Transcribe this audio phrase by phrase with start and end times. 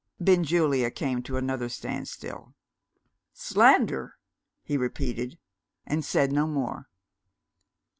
[0.19, 2.55] Benjulia came to another standstill.
[3.33, 4.15] "Slander?"
[4.63, 5.37] he repeated
[5.85, 6.87] and said no more.